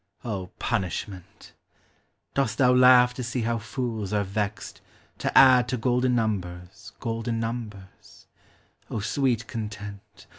()punishment! 0.57 1.53
Dost 2.33 2.57
thou 2.57 2.73
laugh 2.73 3.13
to 3.13 3.21
Bee 3.21 3.43
howfools 3.43 4.09
ted 4.73 4.81
To 5.19 5.37
add 5.37 5.67
to 5.67 5.77
golden 5.77 6.15
numbers, 6.15 6.91
golden 6.99 7.39
numbei 7.39 7.85
sweet 9.03 9.45
content! 9.45 10.25